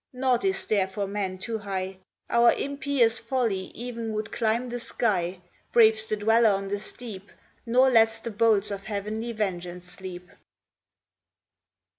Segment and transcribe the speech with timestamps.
[0.13, 1.97] Nought is there for man too high;
[2.27, 5.41] Our impious folly e'en would climb the sky,
[5.73, 7.29] Braves the dweller on the steep,
[7.67, 10.31] Nor lets the bolts of heavenly vengeance sleep.